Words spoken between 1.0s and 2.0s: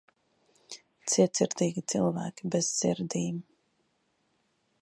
Cietsirdīgi